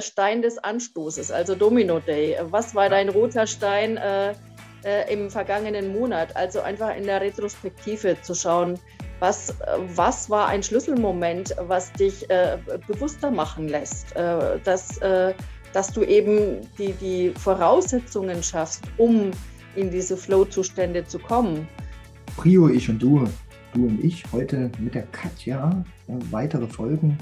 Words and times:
Stein 0.00 0.42
des 0.42 0.58
Anstoßes, 0.58 1.30
also 1.30 1.54
Domino 1.54 2.00
Day? 2.00 2.36
Was 2.50 2.74
war 2.74 2.88
dein 2.88 3.08
roter 3.08 3.46
Stein 3.46 3.96
äh, 3.96 4.32
äh, 4.84 5.12
im 5.12 5.30
vergangenen 5.30 5.92
Monat? 5.92 6.34
Also 6.36 6.60
einfach 6.60 6.94
in 6.96 7.04
der 7.04 7.20
Retrospektive 7.20 8.16
zu 8.22 8.34
schauen, 8.34 8.78
was, 9.18 9.54
was 9.94 10.28
war 10.28 10.48
ein 10.48 10.62
Schlüsselmoment, 10.62 11.54
was 11.66 11.92
dich 11.92 12.28
äh, 12.30 12.58
bewusster 12.86 13.30
machen 13.30 13.68
lässt, 13.68 14.14
äh, 14.14 14.58
dass, 14.62 14.98
äh, 14.98 15.32
dass 15.72 15.92
du 15.92 16.02
eben 16.02 16.60
die, 16.78 16.92
die 16.92 17.30
Voraussetzungen 17.30 18.42
schaffst, 18.42 18.82
um 18.98 19.30
in 19.74 19.90
diese 19.90 20.16
Flow-Zustände 20.16 21.06
zu 21.06 21.18
kommen? 21.18 21.66
Prio, 22.36 22.68
ich 22.68 22.88
und 22.88 23.02
du, 23.02 23.24
du 23.72 23.86
und 23.86 24.04
ich, 24.04 24.24
heute 24.32 24.70
mit 24.78 24.94
der 24.94 25.04
Katja 25.12 25.84
weitere 26.06 26.66
Folgen, 26.66 27.16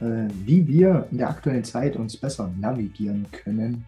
wie 0.00 0.66
wir 0.66 1.08
in 1.10 1.18
der 1.18 1.30
aktuellen 1.30 1.64
Zeit 1.64 1.96
uns 1.96 2.16
besser 2.16 2.52
navigieren 2.58 3.26
können 3.32 3.84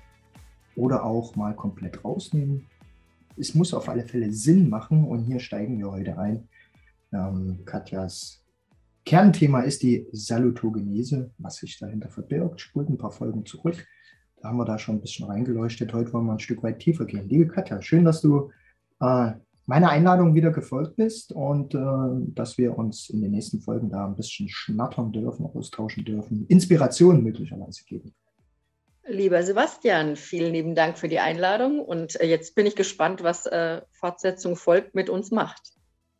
oder 0.76 1.04
auch 1.04 1.36
mal 1.36 1.54
komplett 1.54 2.04
rausnehmen. 2.04 2.66
Es 3.36 3.54
muss 3.54 3.72
auf 3.72 3.88
alle 3.88 4.04
Fälle 4.04 4.32
Sinn 4.32 4.68
machen 4.68 5.04
und 5.04 5.24
hier 5.24 5.40
steigen 5.40 5.78
wir 5.78 5.90
heute 5.90 6.18
ein. 6.18 6.48
Ähm, 7.12 7.60
Katjas 7.64 8.40
Kernthema 9.04 9.62
ist 9.62 9.82
die 9.82 10.06
Salutogenese, 10.12 11.30
was 11.38 11.56
sich 11.56 11.78
dahinter 11.78 12.10
verbirgt. 12.10 12.60
Spult 12.60 12.88
ein 12.88 12.98
paar 12.98 13.10
Folgen 13.10 13.44
zurück. 13.46 13.86
Da 14.36 14.48
haben 14.48 14.58
wir 14.58 14.64
da 14.64 14.78
schon 14.78 14.96
ein 14.96 15.00
bisschen 15.00 15.26
reingeleuchtet. 15.26 15.92
Heute 15.92 16.12
wollen 16.12 16.26
wir 16.26 16.32
ein 16.32 16.38
Stück 16.38 16.62
weit 16.62 16.78
tiefer 16.78 17.06
gehen. 17.06 17.28
Liebe 17.28 17.48
Katja, 17.48 17.80
schön, 17.82 18.04
dass 18.04 18.20
du 18.20 18.50
äh, 19.00 19.32
meiner 19.70 19.90
Einladung 19.90 20.34
wieder 20.34 20.50
gefolgt 20.50 20.96
bist 20.96 21.30
und 21.30 21.76
äh, 21.76 21.78
dass 22.34 22.58
wir 22.58 22.76
uns 22.76 23.08
in 23.08 23.22
den 23.22 23.30
nächsten 23.30 23.60
Folgen 23.60 23.88
da 23.88 24.04
ein 24.04 24.16
bisschen 24.16 24.48
schnattern 24.48 25.12
dürfen, 25.12 25.46
austauschen 25.46 26.04
dürfen, 26.04 26.44
Inspirationen 26.48 27.22
möglicherweise 27.22 27.84
geben. 27.84 28.12
Lieber 29.06 29.44
Sebastian, 29.44 30.16
vielen 30.16 30.52
lieben 30.52 30.74
Dank 30.74 30.98
für 30.98 31.06
die 31.06 31.20
Einladung 31.20 31.78
und 31.78 32.20
äh, 32.20 32.26
jetzt 32.26 32.56
bin 32.56 32.66
ich 32.66 32.74
gespannt, 32.74 33.22
was 33.22 33.46
äh, 33.46 33.80
Fortsetzung 33.92 34.56
folgt 34.56 34.96
mit 34.96 35.08
uns 35.08 35.30
macht. 35.30 35.62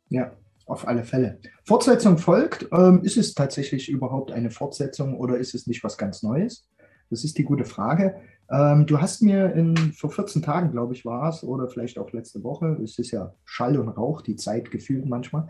Ja, 0.07 0.31
auf 0.65 0.87
alle 0.87 1.03
Fälle. 1.03 1.37
Fortsetzung 1.65 2.17
folgt. 2.17 2.69
Ähm, 2.71 3.01
ist 3.03 3.17
es 3.17 3.33
tatsächlich 3.33 3.89
überhaupt 3.89 4.31
eine 4.31 4.49
Fortsetzung 4.49 5.17
oder 5.17 5.37
ist 5.37 5.55
es 5.55 5.67
nicht 5.67 5.83
was 5.83 5.97
ganz 5.97 6.23
Neues? 6.23 6.69
Das 7.11 7.23
ist 7.23 7.37
die 7.37 7.43
gute 7.43 7.65
Frage. 7.65 8.15
Ähm, 8.49 8.85
du 8.85 8.99
hast 8.99 9.21
mir 9.21 9.53
in, 9.53 9.75
vor 9.93 10.11
14 10.11 10.41
Tagen, 10.41 10.71
glaube 10.71 10.93
ich, 10.93 11.05
war 11.05 11.29
es, 11.29 11.43
oder 11.43 11.69
vielleicht 11.69 11.99
auch 11.99 12.11
letzte 12.11 12.43
Woche, 12.43 12.79
es 12.83 12.97
ist 12.97 13.11
ja 13.11 13.33
Schall 13.45 13.77
und 13.77 13.89
Rauch, 13.89 14.21
die 14.21 14.37
Zeit 14.37 14.71
gefühlt 14.71 15.05
manchmal, 15.05 15.47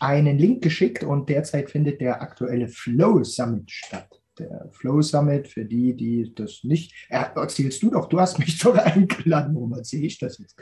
einen 0.00 0.38
Link 0.38 0.62
geschickt 0.62 1.02
und 1.02 1.28
derzeit 1.28 1.70
findet 1.70 2.00
der 2.00 2.22
aktuelle 2.22 2.68
Flow 2.68 3.24
Summit 3.24 3.70
statt. 3.70 4.22
Der 4.38 4.68
Flow 4.70 5.02
Summit, 5.02 5.48
für 5.48 5.64
die, 5.64 5.94
die 5.96 6.32
das 6.34 6.60
nicht, 6.62 6.94
erzählst 7.08 7.82
du 7.82 7.90
doch, 7.90 8.08
du 8.08 8.20
hast 8.20 8.38
mich 8.38 8.58
doch 8.62 8.76
eingeladen, 8.76 9.54
warum 9.54 9.72
erzähle 9.72 10.06
ich 10.06 10.18
das 10.18 10.38
jetzt? 10.38 10.56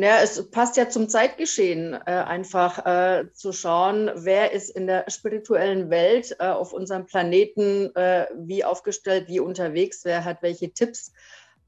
Ja, 0.00 0.20
es 0.22 0.48
passt 0.52 0.76
ja 0.76 0.88
zum 0.88 1.08
Zeitgeschehen, 1.08 1.92
äh, 1.92 2.12
einfach 2.12 2.86
äh, 2.86 3.32
zu 3.32 3.50
schauen, 3.50 4.08
wer 4.14 4.52
ist 4.52 4.70
in 4.70 4.86
der 4.86 5.10
spirituellen 5.10 5.90
Welt 5.90 6.36
äh, 6.38 6.46
auf 6.46 6.72
unserem 6.72 7.06
Planeten 7.06 7.92
äh, 7.96 8.28
wie 8.36 8.62
aufgestellt, 8.62 9.26
wie 9.26 9.40
unterwegs, 9.40 10.04
wer 10.04 10.24
hat 10.24 10.40
welche 10.40 10.72
Tipps. 10.72 11.12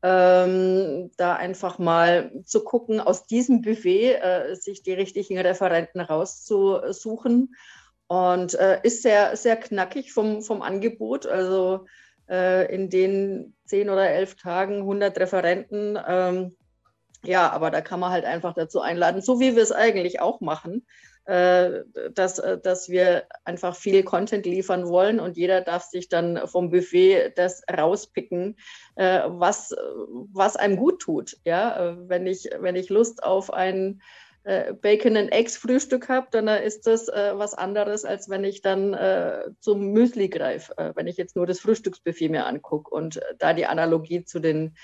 Ähm, 0.05 1.11
da 1.17 1.35
einfach 1.35 1.81
mal 1.81 2.31
zu 2.45 2.63
gucken, 2.63 3.01
aus 3.01 3.27
diesem 3.27 3.63
Buffet 3.63 4.21
äh, 4.23 4.55
sich 4.55 4.85
die 4.85 4.93
richtigen 4.93 5.37
Referenten 5.37 6.01
rauszusuchen. 6.01 7.57
Und 8.07 8.55
äh, 8.55 8.79
ist 8.85 9.03
sehr, 9.03 9.37
sehr 9.37 9.57
knackig 9.57 10.13
vom, 10.13 10.43
vom 10.43 10.63
Angebot. 10.63 11.27
Also 11.27 11.87
in 12.33 12.91
den 12.91 13.57
zehn 13.65 13.91
oder 13.91 14.09
elf 14.09 14.37
Tagen 14.37 14.83
100 14.83 15.19
Referenten. 15.19 15.99
Ähm, 16.07 16.55
ja, 17.25 17.51
aber 17.51 17.71
da 17.71 17.81
kann 17.81 18.01
man 18.01 18.13
halt 18.13 18.25
einfach 18.25 18.55
dazu 18.55 18.81
einladen, 18.81 19.21
so 19.21 19.41
wie 19.41 19.57
wir 19.57 19.63
es 19.63 19.73
eigentlich 19.73 20.21
auch 20.21 20.41
machen, 20.41 20.87
äh, 21.31 21.85
dass, 22.13 22.41
äh, 22.41 22.59
dass 22.59 22.89
wir 22.89 23.25
einfach 23.45 23.77
viel 23.77 24.03
Content 24.03 24.47
liefern 24.47 24.89
wollen 24.89 25.21
und 25.21 25.37
jeder 25.37 25.61
darf 25.61 25.85
sich 25.85 26.09
dann 26.09 26.49
vom 26.49 26.71
Buffet 26.71 27.35
das 27.37 27.63
rauspicken, 27.71 28.57
äh, 28.97 29.21
was, 29.27 29.73
was 30.33 30.57
einem 30.57 30.77
gut 30.77 31.01
tut. 31.01 31.37
Ja, 31.45 31.97
wenn 32.09 32.27
ich, 32.27 32.49
wenn 32.59 32.75
ich 32.75 32.89
Lust 32.89 33.23
auf 33.23 33.53
ein 33.53 34.03
Bacon 34.43 35.19
and 35.19 35.33
Eggs 35.33 35.59
Frühstück 35.59 36.09
habe, 36.09 36.29
dann 36.31 36.49
ist 36.49 36.87
das 36.87 37.09
was 37.09 37.53
anderes, 37.53 38.07
als 38.07 38.31
wenn 38.31 38.43
ich 38.43 38.63
dann 38.63 38.97
zum 39.61 39.93
Müsli 39.93 40.31
greife, 40.31 40.93
wenn 40.95 41.07
ich 41.07 41.19
jetzt 41.19 41.37
nur 41.37 41.45
das 41.47 41.61
Frühstücksbuffet 41.61 42.31
mir 42.31 42.47
angucke 42.47 42.91
und 42.91 43.21
da 43.39 43.53
die 43.53 43.67
Analogie 43.67 44.25
zu 44.25 44.41
den 44.41 44.75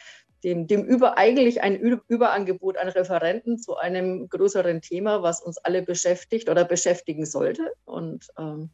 dem, 0.47 0.69
dem 0.69 0.85
über, 0.85 1.19
eigentlich 1.19 1.61
ein 1.63 1.75
Überangebot 1.75 2.79
an 2.79 2.89
Referenten 2.89 3.59
zu 3.59 3.77
einem 3.77 4.29
größeren 4.29 4.81
Thema, 4.81 5.21
was 5.25 5.43
uns 5.43 5.59
alle 5.59 5.83
beschäftigt 5.83 6.49
oder 6.49 6.65
beschäftigen 6.65 7.27
sollte. 7.27 7.73
Und 7.85 8.29
ähm, 8.39 8.71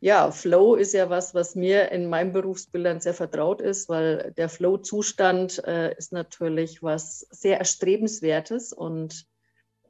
ja, 0.00 0.30
Flow 0.30 0.76
ist 0.76 0.94
ja 0.94 1.10
was, 1.10 1.34
was 1.34 1.56
mir 1.56 1.92
in 1.92 2.08
meinem 2.08 2.32
Berufsbildern 2.32 3.00
sehr 3.00 3.12
vertraut 3.12 3.60
ist, 3.60 3.90
weil 3.90 4.32
der 4.38 4.48
Flow-Zustand 4.48 5.62
äh, 5.66 5.94
ist 5.94 6.12
natürlich 6.12 6.82
was 6.82 7.20
sehr 7.30 7.58
Erstrebenswertes 7.58 8.72
und 8.72 9.26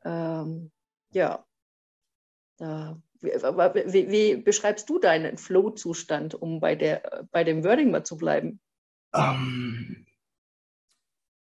ähm, 0.04 0.72
ja, 1.12 1.44
da, 2.58 3.00
wie, 3.20 4.10
wie, 4.10 4.36
beschreibst 4.36 4.90
du 4.90 4.98
deinen 4.98 5.38
Flow-Zustand, 5.38 6.34
um 6.34 6.58
bei, 6.58 6.74
der, 6.74 7.28
bei 7.30 7.44
dem 7.44 7.62
Wording 7.62 7.92
mal 7.92 8.04
zu 8.04 8.16
bleiben? 8.16 8.58
Um, 9.12 9.22
ähm, 9.22 10.06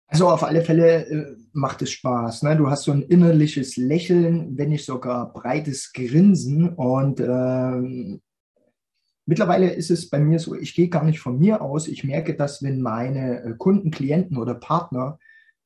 also 0.10 0.28
auf 0.28 0.44
alle 0.44 0.64
Fälle 0.64 1.06
äh, 1.08 1.36
macht 1.54 1.84
es 1.84 1.92
Spaß. 1.92 2.44
Ne? 2.44 2.58
Du 2.58 2.70
hast 2.70 2.84
so 2.84 2.92
ein 2.92 3.04
innerliches 3.04 3.78
Lächeln, 3.78 4.58
wenn 4.58 4.70
nicht 4.70 4.86
sogar 4.86 5.32
breites 5.32 5.94
Grinsen. 5.94 6.70
Und 6.70 7.20
ähm, 7.20 8.20
mittlerweile 9.28 9.72
ist 9.72 9.92
es 9.92 10.10
bei 10.10 10.20
mir 10.20 10.40
so, 10.40 10.56
ich 10.56 10.74
gehe 10.74 10.90
gar 10.90 11.04
nicht 11.04 11.20
von 11.20 11.38
mir 11.38 11.62
aus. 11.62 11.88
Ich 11.88 12.04
merke 12.04 12.36
das, 12.36 12.64
wenn 12.64 12.82
meine 12.82 13.44
äh, 13.44 13.54
Kunden, 13.56 13.92
Klienten 13.92 14.38
oder 14.38 14.56
Partner 14.56 15.20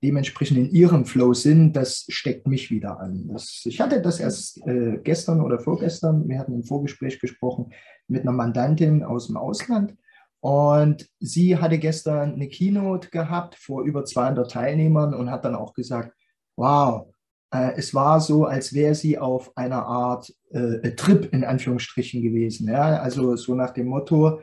dementsprechend 0.03 0.57
in 0.57 0.69
ihrem 0.71 1.05
Flow 1.05 1.33
sind, 1.33 1.77
das 1.77 2.05
steckt 2.09 2.45
mich 2.45 2.69
wieder 2.69 2.99
an. 2.99 3.29
Das, 3.29 3.61
ich 3.63 3.79
hatte 3.79 4.01
das 4.01 4.19
erst 4.19 4.57
äh, 4.67 4.99
gestern 5.01 5.39
oder 5.39 5.59
vorgestern, 5.59 6.27
wir 6.27 6.39
hatten 6.39 6.53
im 6.53 6.63
Vorgespräch 6.63 7.21
gesprochen 7.21 7.71
mit 8.09 8.23
einer 8.23 8.33
Mandantin 8.33 9.03
aus 9.03 9.27
dem 9.27 9.37
Ausland 9.37 9.95
und 10.43 11.09
sie 11.21 11.55
hatte 11.55 11.79
gestern 11.79 12.33
eine 12.33 12.49
Keynote 12.49 13.09
gehabt 13.11 13.55
vor 13.55 13.83
über 13.83 14.03
200 14.03 14.51
Teilnehmern 14.51 15.13
und 15.13 15.31
hat 15.31 15.45
dann 15.45 15.55
auch 15.55 15.73
gesagt, 15.73 16.13
wow, 16.57 17.07
äh, 17.49 17.71
es 17.77 17.93
war 17.93 18.19
so, 18.19 18.43
als 18.43 18.73
wäre 18.73 18.93
sie 18.93 19.17
auf 19.17 19.55
einer 19.55 19.85
Art 19.85 20.35
äh, 20.49 20.91
Trip 20.95 21.33
in 21.33 21.45
Anführungsstrichen 21.45 22.21
gewesen. 22.21 22.67
Ja? 22.67 22.99
Also 22.99 23.37
so 23.37 23.55
nach 23.55 23.71
dem 23.71 23.87
Motto, 23.87 24.41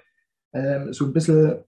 äh, 0.53 0.91
so 0.91 1.05
ein 1.05 1.13
bisschen 1.13 1.65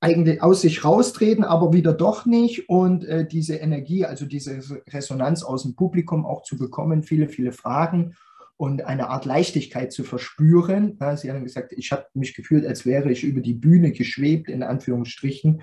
eigentlich 0.00 0.42
aus 0.42 0.62
sich 0.62 0.84
raustreten, 0.84 1.44
aber 1.44 1.72
wieder 1.72 1.92
doch 1.92 2.26
nicht. 2.26 2.68
Und 2.68 3.04
äh, 3.04 3.28
diese 3.28 3.54
Energie, 3.54 4.04
also 4.04 4.26
diese 4.26 4.82
Resonanz 4.88 5.44
aus 5.44 5.62
dem 5.62 5.76
Publikum 5.76 6.26
auch 6.26 6.42
zu 6.42 6.58
bekommen, 6.58 7.04
viele, 7.04 7.28
viele 7.28 7.52
Fragen 7.52 8.16
und 8.56 8.82
eine 8.82 9.08
Art 9.08 9.24
Leichtigkeit 9.24 9.92
zu 9.92 10.02
verspüren. 10.02 10.98
Sie 11.16 11.30
haben 11.30 11.44
gesagt, 11.44 11.72
ich 11.72 11.92
habe 11.92 12.06
mich 12.14 12.34
gefühlt, 12.34 12.66
als 12.66 12.86
wäre 12.86 13.10
ich 13.10 13.22
über 13.22 13.40
die 13.40 13.54
Bühne 13.54 13.92
geschwebt, 13.92 14.48
in 14.48 14.62
Anführungsstrichen. 14.62 15.62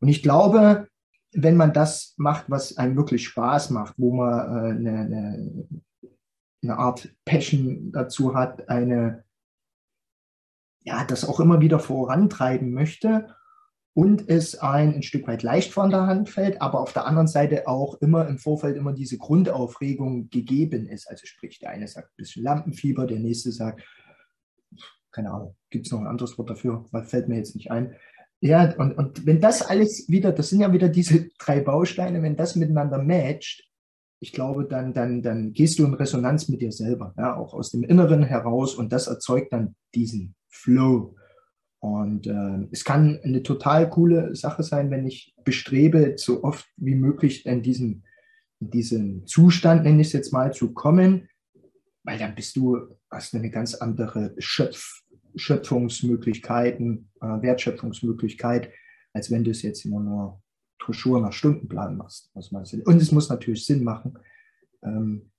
Und 0.00 0.08
ich 0.08 0.22
glaube, 0.22 0.88
wenn 1.32 1.56
man 1.56 1.72
das 1.72 2.14
macht, 2.16 2.50
was 2.50 2.76
einem 2.76 2.96
wirklich 2.96 3.26
Spaß 3.26 3.70
macht, 3.70 3.94
wo 3.96 4.14
man 4.14 4.38
äh, 4.38 4.70
eine, 4.70 4.98
eine, 5.00 5.68
eine 6.62 6.78
Art 6.78 7.08
Passion 7.24 7.92
dazu 7.92 8.34
hat, 8.34 8.68
eine, 8.68 9.24
ja, 10.84 11.04
das 11.04 11.24
auch 11.24 11.40
immer 11.40 11.60
wieder 11.60 11.78
vorantreiben 11.78 12.72
möchte 12.72 13.34
und 13.98 14.28
es 14.28 14.54
ein, 14.54 14.94
ein 14.94 15.02
Stück 15.02 15.26
weit 15.26 15.42
leicht 15.42 15.72
von 15.72 15.90
der 15.90 16.06
Hand 16.06 16.28
fällt, 16.30 16.62
aber 16.62 16.78
auf 16.78 16.92
der 16.92 17.04
anderen 17.04 17.26
Seite 17.26 17.66
auch 17.66 18.00
immer 18.00 18.28
im 18.28 18.38
Vorfeld 18.38 18.76
immer 18.76 18.92
diese 18.92 19.18
Grundaufregung 19.18 20.30
gegeben 20.30 20.86
ist. 20.86 21.10
Also 21.10 21.26
sprich, 21.26 21.58
der 21.58 21.70
eine 21.70 21.88
sagt 21.88 22.12
ein 22.12 22.16
bisschen 22.16 22.44
Lampenfieber, 22.44 23.08
der 23.08 23.18
nächste 23.18 23.50
sagt, 23.50 23.82
keine 25.10 25.32
Ahnung, 25.32 25.56
gibt 25.70 25.86
es 25.86 25.92
noch 25.92 25.98
ein 25.98 26.06
anderes 26.06 26.38
Wort 26.38 26.48
dafür, 26.48 26.84
was 26.92 27.10
fällt 27.10 27.28
mir 27.28 27.38
jetzt 27.38 27.56
nicht 27.56 27.72
ein. 27.72 27.96
Ja, 28.38 28.72
und, 28.76 28.96
und 28.96 29.26
wenn 29.26 29.40
das 29.40 29.62
alles 29.62 30.08
wieder, 30.08 30.30
das 30.30 30.50
sind 30.50 30.60
ja 30.60 30.72
wieder 30.72 30.88
diese 30.88 31.30
drei 31.40 31.58
Bausteine, 31.58 32.22
wenn 32.22 32.36
das 32.36 32.54
miteinander 32.54 33.02
matcht, 33.02 33.68
ich 34.20 34.32
glaube, 34.32 34.64
dann, 34.64 34.94
dann, 34.94 35.22
dann 35.22 35.52
gehst 35.52 35.76
du 35.80 35.84
in 35.84 35.94
Resonanz 35.94 36.48
mit 36.48 36.60
dir 36.60 36.70
selber, 36.70 37.14
ja, 37.18 37.36
auch 37.36 37.52
aus 37.52 37.72
dem 37.72 37.82
Inneren 37.82 38.22
heraus 38.22 38.76
und 38.76 38.92
das 38.92 39.08
erzeugt 39.08 39.52
dann 39.52 39.74
diesen 39.92 40.36
Flow. 40.46 41.16
Und 41.80 42.26
äh, 42.26 42.66
es 42.72 42.84
kann 42.84 43.20
eine 43.22 43.42
total 43.42 43.88
coole 43.88 44.34
Sache 44.34 44.62
sein, 44.62 44.90
wenn 44.90 45.06
ich 45.06 45.34
bestrebe, 45.44 46.14
so 46.16 46.42
oft 46.42 46.66
wie 46.76 46.96
möglich 46.96 47.46
in 47.46 47.62
diesen, 47.62 48.04
in 48.60 48.70
diesen 48.70 49.26
Zustand, 49.26 49.84
nenne 49.84 50.00
ich 50.00 50.08
es 50.08 50.12
jetzt 50.12 50.32
mal, 50.32 50.52
zu 50.52 50.74
kommen, 50.74 51.28
weil 52.02 52.18
dann 52.18 52.34
bist 52.34 52.56
du, 52.56 52.78
hast 53.10 53.34
eine 53.34 53.50
ganz 53.50 53.74
andere 53.74 54.34
Schöpf, 54.38 55.02
Schöpfungsmöglichkeiten, 55.36 57.10
äh, 57.20 57.26
Wertschöpfungsmöglichkeit, 57.26 58.72
als 59.12 59.30
wenn 59.30 59.44
du 59.44 59.52
es 59.52 59.62
jetzt 59.62 59.84
immer 59.84 60.00
nur 60.00 60.42
Schuhe 60.90 61.20
nach 61.20 61.32
Stundenplan 61.32 61.96
machst. 61.96 62.30
Und 62.34 63.02
es 63.02 63.12
muss 63.12 63.28
natürlich 63.28 63.64
Sinn 63.66 63.84
machen. 63.84 64.18
Ähm, 64.82 65.30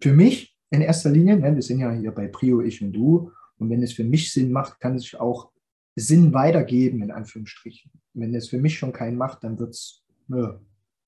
für 0.00 0.12
mich 0.12 0.56
in 0.70 0.82
erster 0.82 1.10
Linie, 1.10 1.38
ne, 1.38 1.54
wir 1.54 1.62
sind 1.62 1.80
ja 1.80 1.90
hier 1.92 2.12
bei 2.12 2.28
Prio, 2.28 2.60
ich 2.60 2.82
und 2.82 2.92
du, 2.92 3.32
und 3.58 3.70
wenn 3.70 3.82
es 3.82 3.92
für 3.92 4.04
mich 4.04 4.32
Sinn 4.32 4.52
macht, 4.52 4.80
kann 4.80 4.96
es 4.96 5.14
auch 5.14 5.50
Sinn 5.94 6.34
weitergeben, 6.34 7.02
in 7.02 7.10
Anführungsstrichen. 7.10 7.90
Wenn 8.14 8.34
es 8.34 8.48
für 8.48 8.58
mich 8.58 8.78
schon 8.78 8.92
keinen 8.92 9.16
macht, 9.16 9.44
dann 9.44 9.58
wird 9.58 9.70
es, 9.70 10.04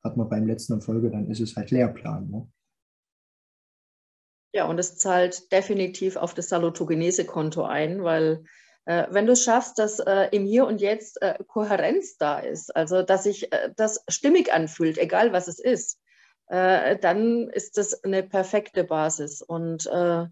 hat 0.02 0.16
man 0.16 0.28
beim 0.28 0.46
letzten 0.46 0.80
Folge, 0.80 1.10
dann 1.10 1.30
ist 1.30 1.40
es 1.40 1.56
halt 1.56 1.70
Lehrplan. 1.70 2.30
Ne? 2.30 2.48
Ja, 4.52 4.64
und 4.64 4.78
es 4.78 4.96
zahlt 4.96 5.52
definitiv 5.52 6.16
auf 6.16 6.32
das 6.32 6.48
Salutogenese-Konto 6.48 7.64
ein, 7.64 8.02
weil 8.02 8.44
äh, 8.86 9.06
wenn 9.10 9.26
du 9.26 9.32
es 9.32 9.44
schaffst, 9.44 9.78
dass 9.78 9.98
äh, 9.98 10.28
im 10.32 10.46
Hier 10.46 10.66
und 10.66 10.80
Jetzt 10.80 11.20
äh, 11.20 11.38
Kohärenz 11.46 12.16
da 12.16 12.38
ist, 12.38 12.74
also 12.74 13.02
dass 13.02 13.24
sich 13.24 13.52
äh, 13.52 13.70
das 13.76 14.02
stimmig 14.08 14.52
anfühlt, 14.52 14.96
egal 14.96 15.32
was 15.34 15.48
es 15.48 15.58
ist, 15.58 16.00
äh, 16.46 16.98
dann 16.98 17.50
ist 17.50 17.76
das 17.76 18.02
eine 18.04 18.22
perfekte 18.22 18.84
Basis. 18.84 19.42
Und 19.42 19.86
äh, 19.86 20.26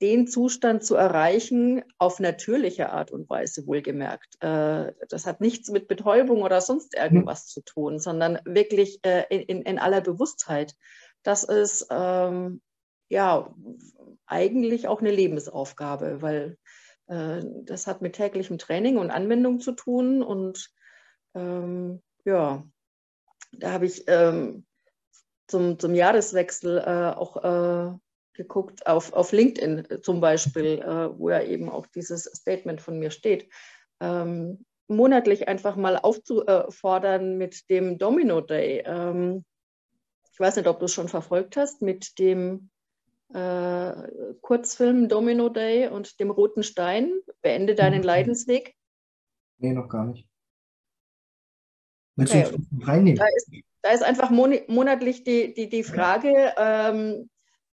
den 0.00 0.26
Zustand 0.26 0.84
zu 0.84 0.96
erreichen, 0.96 1.82
auf 1.98 2.20
natürliche 2.20 2.90
Art 2.90 3.10
und 3.10 3.30
Weise 3.30 3.66
wohlgemerkt. 3.66 4.36
das 4.40 5.24
hat 5.24 5.40
nichts 5.40 5.70
mit 5.70 5.86
Betäubung 5.88 6.42
oder 6.42 6.60
sonst 6.60 6.94
irgendwas 6.94 7.46
zu 7.46 7.62
tun, 7.62 7.98
sondern 7.98 8.38
wirklich 8.44 9.00
in, 9.04 9.62
in, 9.62 9.78
aller 9.78 10.00
Bewusstheit. 10.00 10.74
Das 11.22 11.44
ist 11.44 11.86
ähm, 11.90 12.60
ja 13.08 13.54
eigentlich 14.26 14.88
auch 14.88 15.00
eine 15.00 15.12
Lebensaufgabe, 15.12 16.22
weil 16.22 16.58
äh, 17.06 17.42
das 17.64 17.86
hat 17.86 18.02
mit 18.02 18.14
täglichem 18.14 18.58
Training 18.58 18.98
und 18.98 19.10
Anwendung 19.10 19.60
zu 19.60 19.72
tun. 19.72 20.22
Und 20.22 20.70
ähm, 21.34 22.02
ja, 22.24 22.64
da 23.52 23.72
habe 23.72 23.86
ich 23.86 24.04
ähm, 24.06 24.66
zum, 25.46 25.78
zum 25.78 25.94
Jahreswechsel 25.94 26.78
äh, 26.78 27.16
auch 27.16 27.36
äh, 27.36 27.98
geguckt, 28.34 28.86
auf, 28.86 29.12
auf 29.12 29.32
LinkedIn 29.32 30.02
zum 30.02 30.20
Beispiel, 30.20 30.80
äh, 30.80 31.18
wo 31.18 31.30
ja 31.30 31.42
eben 31.42 31.68
auch 31.68 31.86
dieses 31.86 32.24
Statement 32.24 32.80
von 32.80 32.98
mir 32.98 33.10
steht. 33.10 33.48
Ähm, 34.00 34.64
monatlich 34.88 35.48
einfach 35.48 35.76
mal 35.76 35.96
aufzufordern 35.96 37.38
mit 37.38 37.70
dem 37.70 37.98
Domino 37.98 38.40
Day. 38.40 38.82
Ähm, 38.84 39.44
ich 40.32 40.40
weiß 40.40 40.56
nicht, 40.56 40.66
ob 40.66 40.80
du 40.80 40.86
es 40.86 40.92
schon 40.92 41.08
verfolgt 41.08 41.56
hast, 41.56 41.80
mit 41.80 42.18
dem 42.18 42.70
äh, 43.32 43.92
Kurzfilm 44.40 45.08
Domino 45.08 45.48
Day 45.48 45.88
und 45.88 46.20
dem 46.20 46.30
Roten 46.30 46.62
Stein. 46.62 47.12
Beende 47.42 47.74
deinen. 47.74 48.02
Leidensweg. 48.02 48.74
Nee, 49.58 49.72
noch 49.72 49.88
gar 49.88 50.06
nicht. 50.06 50.28
Willst 52.16 52.34
okay. 52.34 52.50
du 52.70 52.84
reinnehmen? 52.84 53.18
Da 53.18 53.26
ist, 53.34 53.50
da 53.82 53.90
ist 53.90 54.02
einfach 54.02 54.30
monatlich 54.30 55.24
die, 55.24 55.52
die, 55.54 55.68
die 55.68 55.82
Frage, 55.82 56.52
ähm, 56.56 57.28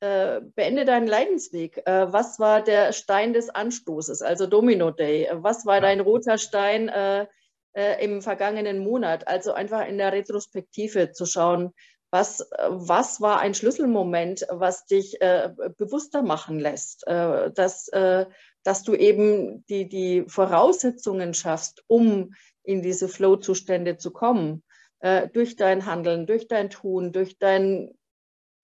äh, 0.05 0.43
beende 0.55 0.85
deinen 0.85 1.07
Leidensweg. 1.07 1.79
Äh, 1.87 2.13
was 2.13 2.39
war 2.39 2.63
der 2.63 2.93
Stein 2.93 3.33
des 3.33 3.49
Anstoßes, 3.49 4.21
also 4.21 4.47
Domino 4.47 4.91
Day? 4.91 5.31
Was 5.33 5.65
war 5.65 5.81
dein 5.81 6.01
roter 6.01 6.37
Stein 6.37 6.91
äh, 6.91 7.27
äh 7.75 8.05
im 8.05 8.21
vergangenen 8.21 8.81
Monat? 8.81 9.27
Also 9.27 9.55
einfach 9.55 9.89
in 9.89 9.97
der 9.97 10.13
Retrospektive 10.13 11.13
zu 11.13 11.25
schauen, 11.25 11.73
was, 12.11 12.47
was 12.69 13.23
war 13.23 13.41
ein 13.41 13.55
Schlüsselmoment, 13.55 14.47
was 14.51 14.85
dich 14.85 15.23
äh, 15.23 15.49
bewusster 15.79 16.21
machen 16.21 16.61
lässt, 16.61 17.05
dass, 17.09 17.91
dass 18.63 18.83
du 18.85 18.95
eben 18.95 19.65
die, 19.67 19.89
die 19.89 20.25
Voraussetzungen 20.29 21.35
schaffst, 21.35 21.83
um 21.89 22.35
in 22.63 22.83
diese 22.83 23.09
Flow-Zustände 23.09 23.97
zu 23.97 24.13
kommen, 24.13 24.63
durch 25.33 25.57
dein 25.57 25.87
Handeln, 25.87 26.27
durch 26.27 26.47
dein 26.47 26.71
Tun, 26.71 27.11
durch 27.11 27.37
dein, 27.39 27.91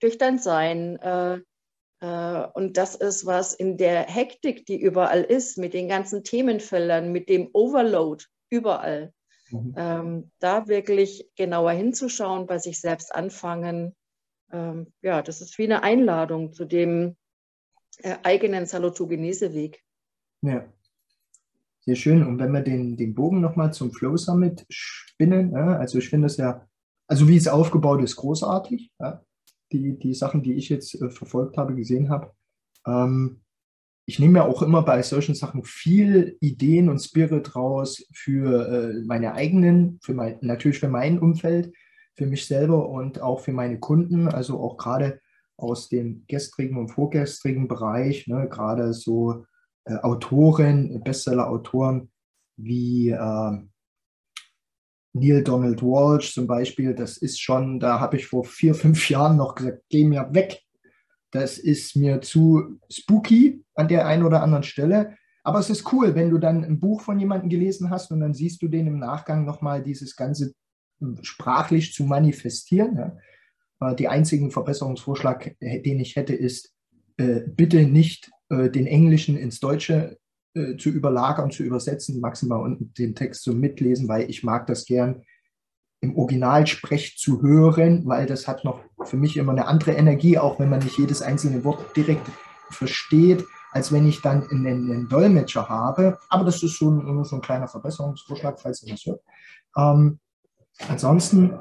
durch 0.00 0.18
dein 0.18 0.38
Sein. 0.38 0.96
Äh, 0.96 1.40
äh, 2.00 2.46
und 2.54 2.76
das 2.76 2.94
ist 2.94 3.26
was 3.26 3.54
in 3.54 3.76
der 3.76 4.02
Hektik, 4.02 4.66
die 4.66 4.80
überall 4.80 5.22
ist, 5.22 5.58
mit 5.58 5.74
den 5.74 5.88
ganzen 5.88 6.24
Themenfeldern, 6.24 7.12
mit 7.12 7.28
dem 7.28 7.50
Overload 7.52 8.24
überall 8.50 9.12
Mhm. 9.50 9.74
Ähm, 9.76 10.30
da 10.38 10.68
wirklich 10.68 11.28
genauer 11.36 11.72
hinzuschauen, 11.72 12.46
bei 12.46 12.58
sich 12.58 12.80
selbst 12.80 13.14
anfangen. 13.14 13.94
Ähm, 14.52 14.92
ja, 15.02 15.22
das 15.22 15.40
ist 15.40 15.58
wie 15.58 15.64
eine 15.64 15.82
Einladung 15.82 16.52
zu 16.52 16.64
dem 16.64 17.16
äh, 17.98 18.16
eigenen 18.22 18.66
Salutogenese-Weg. 18.66 19.82
Ja, 20.42 20.64
sehr 21.80 21.96
schön. 21.96 22.24
Und 22.24 22.38
wenn 22.38 22.52
wir 22.52 22.62
den, 22.62 22.96
den 22.96 23.14
Bogen 23.14 23.40
nochmal 23.40 23.72
zum 23.72 23.92
Flow 23.92 24.16
Summit 24.16 24.64
spinnen, 24.68 25.54
also 25.54 25.98
ich 25.98 26.08
finde 26.08 26.26
es 26.26 26.36
ja, 26.36 26.66
also 27.06 27.28
wie 27.28 27.36
es 27.36 27.48
aufgebaut 27.48 28.02
ist, 28.02 28.16
großartig. 28.16 28.92
Ja, 28.98 29.24
die, 29.72 29.98
die 29.98 30.14
Sachen, 30.14 30.42
die 30.42 30.54
ich 30.54 30.68
jetzt 30.68 31.00
äh, 31.00 31.10
verfolgt 31.10 31.56
habe, 31.56 31.74
gesehen 31.74 32.10
habe. 32.10 32.32
Ähm, 32.86 33.40
ich 34.06 34.18
nehme 34.18 34.40
ja 34.40 34.44
auch 34.44 34.62
immer 34.62 34.82
bei 34.82 35.02
solchen 35.02 35.34
Sachen 35.34 35.62
viel 35.62 36.36
Ideen 36.40 36.88
und 36.88 36.98
Spirit 36.98 37.54
raus 37.54 38.04
für 38.12 38.68
äh, 38.68 39.04
meine 39.06 39.34
eigenen, 39.34 40.00
für 40.02 40.14
mein, 40.14 40.38
natürlich 40.40 40.80
für 40.80 40.88
mein 40.88 41.18
Umfeld, 41.18 41.72
für 42.16 42.26
mich 42.26 42.46
selber 42.46 42.88
und 42.88 43.20
auch 43.22 43.40
für 43.40 43.52
meine 43.52 43.78
Kunden, 43.78 44.28
also 44.28 44.58
auch 44.60 44.76
gerade 44.76 45.20
aus 45.56 45.88
dem 45.88 46.24
gestrigen 46.26 46.76
und 46.76 46.88
vorgestrigen 46.88 47.68
Bereich, 47.68 48.26
ne, 48.26 48.48
gerade 48.48 48.94
so 48.94 49.44
äh, 49.84 49.94
Autoren, 49.96 51.02
Bestseller-Autoren 51.04 52.10
wie 52.56 53.10
äh, 53.10 53.58
Neil 55.12 55.42
Donald 55.42 55.82
Walsh 55.82 56.32
zum 56.32 56.46
Beispiel, 56.46 56.94
das 56.94 57.16
ist 57.16 57.40
schon, 57.40 57.80
da 57.80 57.98
habe 57.98 58.16
ich 58.16 58.26
vor 58.26 58.44
vier, 58.44 58.74
fünf 58.74 59.10
Jahren 59.10 59.36
noch 59.36 59.54
gesagt, 59.54 59.82
geh 59.88 60.04
mir 60.04 60.28
weg, 60.32 60.62
das 61.30 61.58
ist 61.58 61.96
mir 61.96 62.20
zu 62.20 62.78
spooky 62.90 63.64
an 63.74 63.88
der 63.88 64.06
einen 64.06 64.24
oder 64.24 64.42
anderen 64.42 64.64
Stelle. 64.64 65.16
Aber 65.42 65.58
es 65.58 65.70
ist 65.70 65.90
cool, 65.92 66.14
wenn 66.14 66.30
du 66.30 66.38
dann 66.38 66.64
ein 66.64 66.80
Buch 66.80 67.00
von 67.00 67.18
jemandem 67.18 67.48
gelesen 67.48 67.90
hast 67.90 68.10
und 68.10 68.20
dann 68.20 68.34
siehst 68.34 68.60
du 68.62 68.68
den 68.68 68.86
im 68.86 68.98
Nachgang 68.98 69.44
nochmal 69.44 69.82
dieses 69.82 70.16
Ganze 70.16 70.52
hm, 71.00 71.18
sprachlich 71.22 71.94
zu 71.94 72.04
manifestieren. 72.04 73.18
Äh, 73.80 73.94
die 73.94 74.08
einzigen 74.08 74.50
Verbesserungsvorschlag, 74.50 75.56
äh, 75.60 75.80
den 75.80 76.00
ich 76.00 76.16
hätte, 76.16 76.34
ist, 76.34 76.72
äh, 77.16 77.40
bitte 77.46 77.84
nicht 77.84 78.30
den 78.52 78.88
Englischen 78.88 79.36
ins 79.36 79.60
Deutsche 79.60 80.18
zu 80.52 80.88
überlagern, 80.90 81.50
zu 81.50 81.62
übersetzen, 81.62 82.20
maximal 82.20 82.60
und 82.60 82.98
den 82.98 83.14
Text 83.14 83.42
zu 83.42 83.52
mitlesen, 83.52 84.08
weil 84.08 84.28
ich 84.28 84.42
mag 84.42 84.66
das 84.66 84.84
gern, 84.84 85.22
im 86.00 86.16
Originalsprech 86.16 87.18
zu 87.18 87.42
hören, 87.42 88.06
weil 88.06 88.26
das 88.26 88.48
hat 88.48 88.64
noch 88.64 88.80
für 89.04 89.16
mich 89.16 89.36
immer 89.36 89.52
eine 89.52 89.66
andere 89.66 89.92
Energie, 89.92 90.38
auch 90.38 90.58
wenn 90.58 90.70
man 90.70 90.80
nicht 90.80 90.98
jedes 90.98 91.20
einzelne 91.22 91.62
Wort 91.62 91.94
direkt 91.94 92.26
versteht, 92.70 93.44
als 93.72 93.92
wenn 93.92 94.08
ich 94.08 94.22
dann 94.22 94.48
einen, 94.48 94.66
einen 94.66 95.08
Dolmetscher 95.08 95.68
habe. 95.68 96.18
Aber 96.28 96.44
das 96.44 96.62
ist 96.62 96.78
so 96.78 96.90
ein, 96.90 97.24
so 97.24 97.36
ein 97.36 97.42
kleiner 97.42 97.68
Verbesserungsvorschlag, 97.68 98.58
falls 98.58 98.82
ihr 98.82 98.94
das 98.94 99.04
hört. 99.04 99.20
Ähm, 99.76 100.18
ansonsten 100.88 101.58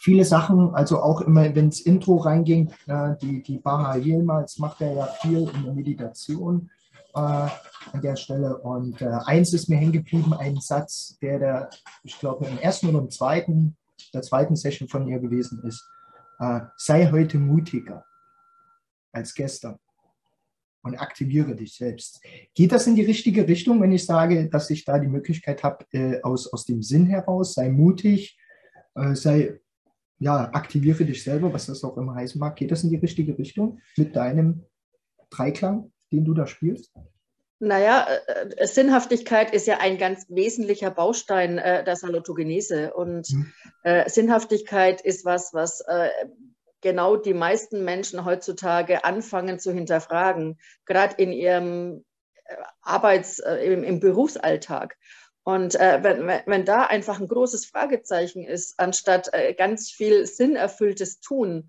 viele 0.00 0.24
Sachen, 0.24 0.74
also 0.74 1.02
auch 1.02 1.20
immer, 1.22 1.52
wenn 1.54 1.68
es 1.68 1.80
Intro 1.80 2.16
reinging, 2.18 2.70
äh, 2.86 3.16
die, 3.20 3.42
die 3.42 3.58
Baha 3.58 3.96
Yilmaz 3.96 4.58
macht 4.58 4.80
er 4.80 4.94
ja 4.94 5.06
viel 5.20 5.50
in 5.54 5.64
der 5.64 5.74
Meditation 5.74 6.70
äh, 6.70 6.85
an 7.16 8.02
der 8.02 8.16
Stelle. 8.16 8.58
Und 8.58 9.00
äh, 9.00 9.06
eins 9.24 9.52
ist 9.52 9.68
mir 9.68 9.76
hängen 9.76 9.92
geblieben, 9.92 10.34
ein 10.34 10.60
Satz, 10.60 11.18
der, 11.20 11.38
der 11.38 11.70
ich 12.02 12.18
glaube, 12.18 12.46
im 12.46 12.58
ersten 12.58 12.88
oder 12.88 12.98
im 12.98 13.10
zweiten, 13.10 13.76
der 14.12 14.22
zweiten 14.22 14.56
Session 14.56 14.88
von 14.88 15.08
ihr 15.08 15.18
gewesen 15.18 15.62
ist. 15.64 15.88
Äh, 16.38 16.60
sei 16.76 17.10
heute 17.10 17.38
mutiger 17.38 18.04
als 19.12 19.34
gestern 19.34 19.78
und 20.82 20.96
aktiviere 20.96 21.56
dich 21.56 21.74
selbst. 21.74 22.22
Geht 22.54 22.72
das 22.72 22.86
in 22.86 22.94
die 22.94 23.04
richtige 23.04 23.48
Richtung, 23.48 23.80
wenn 23.80 23.92
ich 23.92 24.04
sage, 24.04 24.48
dass 24.48 24.70
ich 24.70 24.84
da 24.84 24.98
die 24.98 25.08
Möglichkeit 25.08 25.62
habe, 25.62 25.84
äh, 25.92 26.20
aus, 26.22 26.52
aus 26.52 26.64
dem 26.66 26.82
Sinn 26.82 27.06
heraus, 27.06 27.54
sei 27.54 27.70
mutig, 27.70 28.38
äh, 28.94 29.14
sei, 29.14 29.58
ja, 30.18 30.50
aktiviere 30.52 31.04
dich 31.04 31.22
selber, 31.22 31.52
was 31.52 31.66
das 31.66 31.82
auch 31.82 31.96
immer 31.96 32.14
heißen 32.14 32.38
mag. 32.38 32.56
Geht 32.56 32.70
das 32.70 32.84
in 32.84 32.90
die 32.90 32.96
richtige 32.96 33.36
Richtung 33.38 33.80
mit 33.96 34.14
deinem 34.14 34.64
Dreiklang? 35.30 35.90
Den 36.12 36.24
du 36.24 36.34
da 36.34 36.46
spielst? 36.46 36.92
Naja, 37.58 38.06
äh, 38.26 38.48
äh, 38.56 38.66
Sinnhaftigkeit 38.66 39.54
ist 39.54 39.66
ja 39.66 39.78
ein 39.78 39.96
ganz 39.96 40.26
wesentlicher 40.28 40.90
Baustein 40.90 41.56
äh, 41.58 41.84
der 41.84 41.96
Salutogenese. 41.96 42.92
Und 42.92 43.30
mhm. 43.30 43.52
äh, 43.82 44.08
Sinnhaftigkeit 44.10 45.00
ist 45.00 45.24
was, 45.24 45.54
was 45.54 45.80
äh, 45.80 46.10
genau 46.82 47.16
die 47.16 47.32
meisten 47.32 47.82
Menschen 47.84 48.26
heutzutage 48.26 49.04
anfangen 49.04 49.58
zu 49.58 49.72
hinterfragen, 49.72 50.58
gerade 50.84 51.14
in 51.16 51.32
ihrem 51.32 52.04
äh, 52.44 52.56
Arbeits-, 52.82 53.38
im, 53.38 53.84
im, 53.84 54.00
Berufsalltag. 54.00 54.96
Und 55.42 55.74
wenn, 55.74 56.26
wenn 56.26 56.64
da 56.64 56.86
einfach 56.86 57.20
ein 57.20 57.28
großes 57.28 57.66
Fragezeichen 57.66 58.44
ist, 58.44 58.80
anstatt 58.80 59.30
ganz 59.56 59.92
viel 59.92 60.26
sinnerfülltes 60.26 61.20
Tun, 61.20 61.68